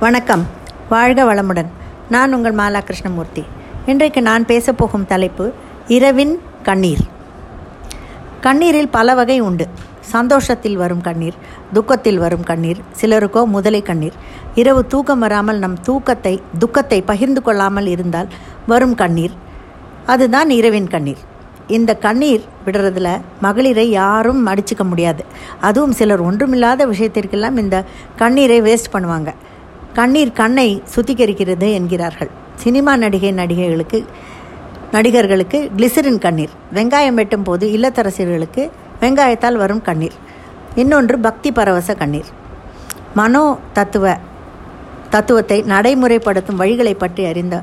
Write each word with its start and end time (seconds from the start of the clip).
வணக்கம். 0.00 0.46
வாழ்க 0.88 1.20
வளமுடன். 1.24 1.68
நான் 2.08 2.32
உங்கள் 2.32 2.54
மாலா 2.54 2.80
கிருஷ்ணமூர்த்தி. 2.84 3.44
இன்றைக்கு 3.86 4.22
நான் 4.22 4.44
பேசப்போகும் 4.44 5.04
தலைப்பு 5.06 5.52
இரவின் 5.86 6.40
கண்ணீர். 6.62 7.02
கண்ணீரில் 8.40 8.88
பல 8.88 9.14
வகை 9.14 9.40
உண்டு. 9.40 9.66
சந்தோஷத்தில் 10.00 10.76
வரும் 10.76 11.00
கண்ணீர் 11.00 11.34
துக்கத்தில் 11.72 12.18
வரும் 12.18 12.42
கண்ணீர் 12.42 12.80
சிலருக்கோ 13.00 13.44
முதலை 13.44 13.82
கண்ணீர். 13.82 14.12
இரவு 14.54 14.86
தூக்கம் 14.86 15.18
வராமல் 15.18 15.58
நம் 15.58 15.78
தூக்கத்தை 15.80 16.42
துக்கத்தை 16.58 17.02
பகிர்ந்து 17.02 17.42
கொள்ளாமல் 17.42 17.86
இருந்தால் 17.86 18.28
வரும் 18.66 18.94
கண்ணீர். 18.94 19.32
அதுதான் 20.06 20.50
இரவின் 20.50 20.88
கண்ணீர். 20.88 21.18
இந்த 21.66 21.96
கண்ணீர் 21.96 22.44
விடுறதுல 22.66 23.20
மகளிரை 23.40 23.90
யாரும் 23.90 24.46
அடிச்சுக்க 24.46 24.84
முடியாது. 24.84 25.24
அதுவும் 25.60 25.92
சிலர் 25.92 26.20
ஒன்றுமில்லாத 26.20 26.86
விஷயத்திற்கெல்லாம் 26.86 27.56
இந்த 27.56 27.84
கண்ணீரை 28.16 28.62
வேஸ்ட் 28.62 28.94
பண்ணுவாங்க. 28.96 29.32
கண்ணீர் 29.98 30.38
கண்ணை 30.40 30.68
சுத்திகரிக்கிறது 30.94 31.66
என்கிறார்கள். 31.72 32.30
சினிமா 32.54 32.92
நடிகை 32.96 33.30
நடிகைகளுக்கு 33.32 33.98
நடிகர்களுக்கு 34.92 35.58
கிளிசரின் 35.76 36.18
கண்ணீர். 36.18 36.52
வெங்காயம் 36.74 37.18
வெட்டும் 37.18 37.42
போது 37.42 37.64
இல்லத்தரசிகளுக்கு 37.68 38.62
வெங்காயத்தால் 39.00 39.60
வரும் 39.62 39.82
கண்ணீர். 39.82 40.16
இன்னொன்று 40.74 41.18
பக்தி 41.18 41.52
பரவச 41.52 41.94
கண்ணீர். 41.94 42.30
மனோ 43.14 43.44
தத்துவ 43.72 44.14
தத்துவத்தை 45.10 45.58
நடைமுறைப்படுத்தும் 45.62 46.60
வழிகளை 46.60 46.94
பற்றி 46.98 47.24
அறிந்த 47.24 47.56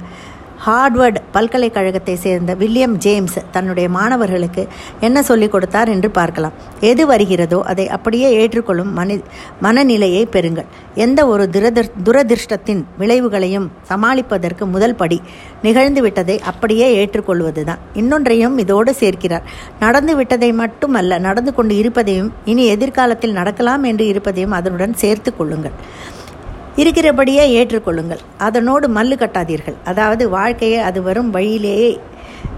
ஹார்ட்வர்ட் 0.66 1.20
பல்கலைக்கழகத்தை 1.32 2.16
சேர்ந்த 2.16 2.56
வில்லியம் 2.56 2.96
ஜேம்ஸ் 2.98 3.38
தன்னுடைய 3.52 3.90
மாணவர்களுக்கு 3.90 4.68
என்ன 5.00 5.24
சொல்லிக் 5.24 5.52
கொடுத்தார் 5.52 5.90
என்று 5.90 6.10
பார்க்கலாம். 6.12 6.54
எது 6.80 7.06
வருகிறதோ 7.08 7.60
அதை 7.64 7.90
அப்படியே 7.90 8.30
ஏற்றுக்கொள்ளும் 8.34 8.92
மனி 8.94 9.16
மனநிலையை 9.60 10.28
பெறுங்கள். 10.32 10.70
எந்த 10.96 11.28
ஒரு 11.28 11.50
துரதிர் 11.52 11.92
துரதிர்ஷ்டத்தின் 12.04 12.84
விளைவுகளையும் 12.98 13.72
சமாளிப்பதற்கு 13.90 14.66
முதல் 14.66 14.96
படி 14.96 15.22
நிகழ்ந்து 15.62 16.02
விட்டதை 16.02 16.40
அப்படியே 16.40 16.90
ஏற்றுக்கொள்வதுதான். 17.02 17.82
இன்னொன்றையும் 17.94 18.58
இதோடு 18.58 18.94
சேர்க்கிறார். 19.00 19.48
நடந்து 19.80 20.16
விட்டதை 20.16 20.54
மட்டுமல்ல 20.54 21.20
நடந்து 21.20 21.54
கொண்டு 21.54 21.76
இருப்பதையும் 21.78 22.34
இனி 22.46 22.66
எதிர்காலத்தில் 22.66 23.32
நடக்கலாம் 23.32 23.84
என்று 23.84 24.08
இருப்பதையும் 24.08 24.52
அதனுடன் 24.52 24.94
சேர்த்து 24.94 25.36
கொள்ளுங்கள். 25.36 25.78
இருக்கிறபடியே 26.76 27.44
ஏற்றுக்கொள்ளுங்கள். 27.60 28.22
அதனோடு 28.38 28.88
மல்லு 28.88 29.16
கட்டாதீர்கள். 29.22 29.78
அதாவது 29.86 30.30
வாழ்க்கையை 30.30 30.80
அது 30.80 31.04
வரும் 31.04 31.30
வழியிலேயே 31.30 32.00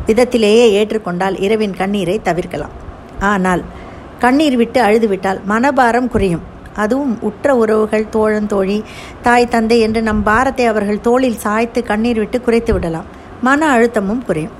விதத்திலேயே 0.07 0.65
ஏற்றுக்கொண்டால் 0.79 1.39
இரவின் 1.39 1.75
கண்ணீரை 1.81 2.21
தவிர்க்கலாம். 2.21 2.73
ஆனால் 3.19 3.63
கண்ணீர் 4.19 4.55
விட்டு 4.55 4.81
அழுதுவிட்டால் 4.81 5.39
மனபாரம் 5.51 6.07
குறையும். 6.07 6.43
அதுவும் 6.73 7.15
உற்ற 7.21 7.55
உறவுகள் 7.55 8.09
தோழன் 8.09 8.47
தோழி 8.47 8.83
தாய் 9.21 9.51
தந்தை 9.55 9.79
என்று 9.79 10.01
நம் 10.01 10.23
பாரத்தை 10.23 10.65
அவர்கள் 10.65 11.01
தோளில் 11.01 11.41
சாய்த்து 11.45 11.83
கண்ணீர் 11.83 12.21
விட்டு 12.23 12.41
குறைத்து 12.41 12.73
விடலாம். 12.73 13.09
மன 13.41 13.77
அழுத்தமும் 13.77 14.23
குறையும். 14.27 14.53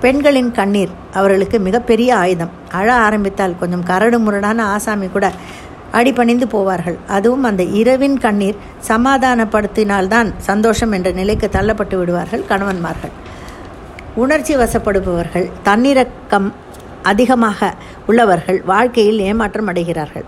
பெண்களின் 0.00 0.52
கண்ணீர் 0.52 0.92
அவர்களுக்கு 1.12 1.58
மிகப்பெரிய 1.58 2.16
ஆயுதம். 2.16 2.50
அழ 2.72 2.92
ஆரம்பித்தால் 2.94 3.58
கொஞ்சம் 3.58 3.82
கரடு 3.82 4.18
முரடான 4.18 4.64
ஆசாமி 4.64 5.08
கூட 5.08 5.32
அடிபணிந்து 5.92 6.46
போவார்கள். 6.46 6.96
அதுவும் 7.06 7.42
அந்த 7.42 7.62
இரவின் 7.62 8.18
கண்ணீர் 8.18 8.56
சமாதானப்படுத்தினால்தான் 8.88 10.32
சந்தோஷம் 10.36 10.92
என்ற 10.92 11.10
நிலைக்கு 11.10 11.48
தள்ளப்பட்டு 11.52 11.96
விடுவார்கள் 11.96 12.44
கணவன்மார்கள். 12.48 13.14
உணர்ச்சி 14.14 14.56
வசப்படுபவர்கள் 14.56 15.50
தன்னிறக்கம் 15.64 16.52
அதிகமாக 17.02 17.74
உள்ளவர்கள் 18.06 18.62
வாழ்க்கையில் 18.64 19.18
ஏமாற்றம் 19.18 19.68
அடைகிறார்கள். 19.68 20.24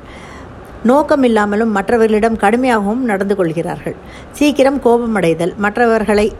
நோக்கம் 0.82 1.22
இல்லாமலும் 1.22 1.70
மற்றவர்களிடம் 1.70 2.38
கடுமையாகவும் 2.38 3.02
நடந்து 3.02 3.36
கொள்கிறார்கள். 3.36 3.94
சீக்கிரம் 4.32 4.82
கோபமடைதல் 4.82 5.54
மற்றவர்களை 5.56 6.32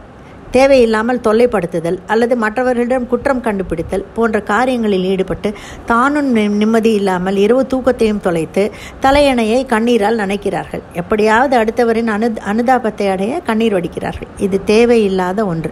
தேவையில்லாமல் 0.51 1.21
தொல்லைப்படுத்துதல் 1.23 1.97
அல்லது 2.07 2.35
மற்றவர்களிடம் 2.35 3.07
குற்றம் 3.07 3.41
கண்டுபிடித்தல் 3.41 4.05
போன்ற 4.13 4.39
காரியங்களில் 4.41 5.03
ஈடுபட்டு 5.03 5.53
தானும் 5.85 6.31
நிம்மதி 6.31 6.93
இல்லாமல் 6.93 7.35
இரவு 7.35 7.63
தூக்கத்தையும் 7.73 8.19
தொலைத்து 8.19 8.71
தலையணையை 9.01 9.59
கண்ணீரால் 9.65 10.19
நனைக்கிறார்கள். 10.19 10.83
எப்படியாவது 10.93 11.57
அடுத்தவரின் 11.57 12.11
அனு 12.15 12.29
அனுதாபத்தை 12.53 13.07
அடைய 13.11 13.39
கண்ணீர் 13.39 13.75
வடிக்கிறார்கள். 13.77 14.29
இது 14.37 14.63
தேவையில்லாத 14.63 15.45
ஒன்று. 15.45 15.71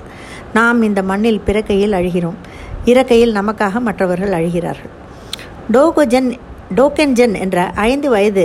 நாம் 0.53 0.81
இந்த 0.81 1.01
மண்ணில் 1.01 1.41
பிறக்கையில் 1.47 1.97
அழுகிறோம். 1.99 2.39
இறக்கையில் 2.85 3.35
நமக்காக 3.35 3.79
மற்றவர்கள் 3.79 4.35
அழுகிறார்கள். 4.39 4.93
டோகோஜன் 5.71 6.29
டோக்கென்ஜன் 6.75 7.35
என்ற 7.39 7.59
ஐந்து 7.75 8.09
வயது 8.09 8.43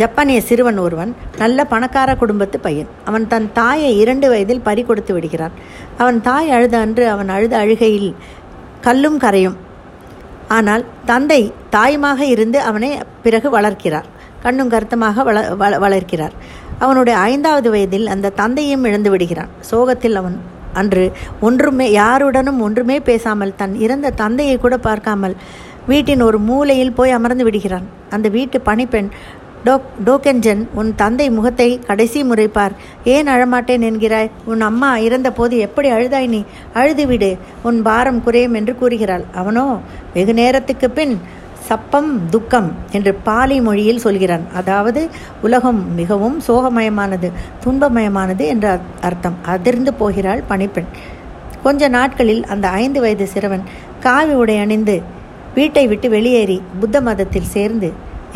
ஜப்பானிய 0.00 0.38
சிறுவன் 0.48 0.78
ஒருவன் 0.84 1.12
நல்ல 1.42 1.58
பணக்கார 1.72 2.10
குடும்பத்து 2.22 2.56
பையன். 2.64 2.88
அவன் 3.08 3.26
தன் 3.32 3.46
தாயை 3.58 3.90
இரண்டு 4.02 4.26
வயதில் 4.32 4.64
பறி 4.66 4.82
கொடுத்து 4.88 5.12
விடுகிறான். 5.14 5.54
அவன் 6.02 6.18
தாய் 6.26 6.50
அழுத 6.56 6.74
அன்று 6.84 7.04
அவன் 7.14 7.30
அழுத 7.36 7.54
அழுகையில் 7.62 8.10
கல்லும் 8.86 9.18
கரையும். 9.24 9.56
ஆனால் 10.56 10.82
தந்தை 11.10 11.40
தாயுமாக 11.76 12.20
இருந்து 12.34 12.58
அவனை 12.70 12.90
பிறகு 13.24 13.50
வளர்க்கிறார். 13.56 14.08
கண்ணும் 14.44 14.72
கருத்தமாக 14.74 15.22
வள 15.28 15.38
வள 15.62 15.78
வளர்க்கிறார். 15.84 16.34
அவனுடைய 16.84 17.16
ஐந்தாவது 17.30 17.68
வயதில் 17.74 18.06
அந்த 18.14 18.32
தந்தையும் 18.40 18.84
இழந்து 18.90 19.10
விடுகிறான். 19.14 19.50
சோகத்தில் 19.70 20.18
அவன் 20.20 20.36
அன்று 20.80 21.04
ஒன்றுமே 21.46 21.86
யாருடனும் 22.00 22.60
ஒன்றுமே 22.66 22.98
பேசாமல் 23.08 23.56
தன் 23.60 23.74
இறந்த 23.84 24.14
தந்தையை 24.22 24.56
கூட 24.64 24.76
பார்க்காமல் 24.88 25.36
வீட்டின் 25.90 26.22
ஒரு 26.28 26.38
மூலையில் 26.50 26.96
போய் 26.98 27.16
அமர்ந்து 27.18 27.44
விடுகிறான். 27.48 27.86
அந்த 28.14 28.28
வீட்டு 28.36 28.56
பணிப்பெண் 28.68 29.10
டோக் 29.66 29.86
டோக்கென்ஜன் 30.06 30.62
உன் 30.74 30.90
தந்தை 30.94 31.26
முகத்தை 31.30 31.66
கடைசி 31.86 32.20
முறைப்பார் 32.22 32.74
ஏன் 33.04 33.28
அழமாட்டேன் 33.28 33.84
என்கிறாய்? 33.88 34.30
உன் 34.44 34.60
அம்மா 34.60 34.90
இறந்தபோது 34.96 35.54
எப்படி 35.58 35.88
அழுதாய் 35.90 36.28
நீ? 36.28 36.40
அழுதுவிடு 36.74 37.30
உன் 37.62 37.78
பாரம் 37.82 38.22
குறையும் 38.22 38.54
என்று 38.54 38.74
கூறுகிறாள். 38.78 39.24
அவனோ 39.34 39.66
வெகு 40.14 40.34
நேரத்துக்கு 40.34 40.90
பின் 40.90 41.14
சப்பம் 41.68 42.10
துக்கம் 42.30 42.68
என்று 42.92 43.12
பாலி 43.28 43.56
மொழியில் 43.60 44.04
சொல்கிறான். 44.06 44.44
அதாவது 44.54 45.00
உலகம் 45.42 45.80
மிகவும் 45.94 46.36
சோகமயமானது 46.48 47.30
துன்பமயமானது 47.64 48.44
என்ற 48.46 48.66
அர்த்தம். 49.00 49.36
அதிர்ந்து 49.54 49.94
போகிறாள் 49.94 50.42
பணிப்பெண். 50.48 50.90
கொஞ்ச 51.62 51.88
நாட்களில் 51.88 52.42
அந்த 52.44 52.66
ஐந்து 52.82 53.00
வயது 53.00 53.26
சிறுவன் 53.26 53.64
காவி 54.00 54.34
உடை 54.34 54.58
அணிந்து 54.58 54.96
வீட்டை 55.54 55.86
விட்டு 55.86 56.08
வெளியேறி 56.08 56.58
புத்த 56.80 56.96
மதத்தில் 57.00 57.52
சேர்ந்து 57.54 57.88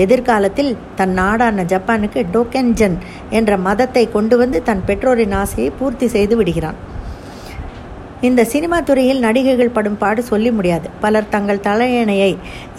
எதிர்காலத்தில் 0.04 0.70
தன் 0.98 1.14
நாடான 1.20 1.64
ஜப்பானுக்கு 1.72 2.20
டோக்கென்ஜன் 2.34 2.96
என்ற 3.38 3.56
மதத்தை 3.66 4.04
கொண்டு 4.16 4.36
வந்து 4.42 4.60
தன் 4.68 4.82
பெற்றோரின் 4.88 5.36
ஆசையை 5.42 5.70
பூர்த்தி 5.78 6.06
செய்து 6.14 6.36
விடுகிறான். 6.40 6.78
இந்த 8.28 8.40
சினிமா 8.52 8.78
துறையில் 8.88 9.24
நடிகைகள் 9.26 9.76
படும் 9.76 10.00
பாடு 10.02 10.22
சொல்லி 10.30 10.50
முடியாது. 10.56 10.88
பலர் 11.00 11.32
தங்கள் 11.34 11.64
தலையணையை 11.68 12.32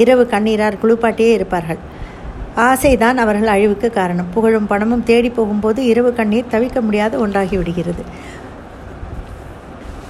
இரவு 0.03 0.23
கண்ணீரார் 0.33 0.81
குளிப்பாட்டியே 0.83 1.31
இருப்பார்கள். 1.37 1.79
ஆசைதான் 2.69 3.19
அவர்கள் 3.23 3.53
அழிவுக்கு 3.55 3.89
காரணம். 3.99 4.29
புகழும் 4.33 4.69
பணமும் 4.71 5.07
தேடி 5.09 5.29
போகும்போது 5.29 5.79
இரவு 5.91 6.11
கண்ணீர் 6.13 6.51
தவிக்க 6.51 6.79
முடியாத 6.87 7.13
ஒன்றாகி 7.17 7.55
விடுகிறது. 7.57 8.03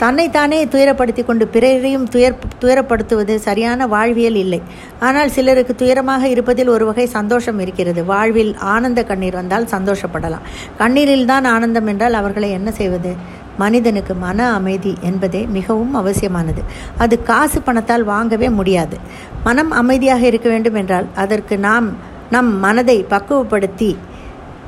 தன்னைத்தானே 0.01 0.59
துயரப்படுத்தி 0.73 1.23
கொண்டு 1.25 1.45
பிறரையும் 1.53 2.05
துயர் 2.13 2.37
துயரப்படுத்துவது 2.61 3.33
சரியான 3.47 3.87
வாழ்வியல் 3.93 4.39
இல்லை. 4.43 4.59
ஆனால் 5.07 5.33
சிலருக்கு 5.35 5.73
துயரமாக 5.81 6.23
இருப்பதில் 6.33 6.71
ஒரு 6.75 6.85
வகை 6.89 7.05
சந்தோஷம் 7.17 7.59
இருக்கிறது. 7.63 8.01
வாழ்வில் 8.11 8.53
ஆனந்த 8.73 9.01
கண்ணீர் 9.09 9.37
வந்தால் 9.39 9.71
சந்தோஷப்படலாம். 9.75 10.45
கண்ணீரில் 10.81 11.29
தான் 11.31 11.47
ஆனந்தம் 11.55 11.89
என்றால் 11.93 12.19
அவர்களை 12.21 12.49
என்ன 12.57 12.71
செய்வது? 12.79 13.11
மனிதனுக்கு 13.57 14.13
மன 14.25 14.39
அமைதி 14.57 14.93
என்பதே 15.09 15.41
மிகவும் 15.57 15.93
அவசியமானது. 16.01 16.61
அது 17.03 17.15
காசு 17.31 17.59
பணத்தால் 17.61 18.09
வாங்கவே 18.13 18.49
முடியாது. 18.59 18.97
மனம் 19.43 19.71
அமைதியாக 19.81 20.25
இருக்க 20.31 20.49
வேண்டும் 20.49 20.79
என்றால் 20.81 21.09
அதற்கு 21.23 21.57
நாம் 21.67 21.89
நம் 22.35 22.51
மனதை 22.65 22.97
பக்குவப்படுத்தி 23.13 23.91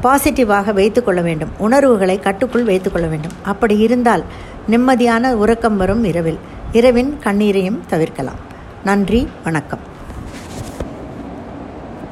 பாசிட்டிவாக 0.03 0.74
வைத்துக்கொள்ள 0.74 1.22
வேண்டும். 1.22 1.50
உணர்வுகளை 1.58 2.20
கட்டுக்குள் 2.20 2.64
வைத்துக்கொள்ள 2.64 3.08
வேண்டும். 3.08 3.32
அப்படி 3.44 3.78
இருந்தால் 3.78 4.23
நிம்மதியான 4.70 5.34
உறக்கம் 5.34 5.78
வரும் 5.78 6.03
இரவில். 6.03 6.38
இரவின் 6.72 7.17
கண்ணீரையும் 7.23 7.79
தவிர்க்கலாம். 7.88 8.40
நன்றி 8.84 9.28
வணக்கம். 9.44 9.92